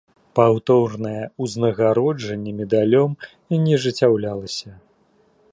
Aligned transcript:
Паўторнае 0.37 1.23
ўзнагароджанне 1.43 2.51
медалём 2.63 3.11
не 3.59 3.63
ажыццяўлялася. 3.81 4.69